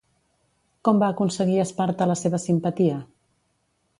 [0.87, 2.99] Com va aconseguir Esparta la seva simpatia?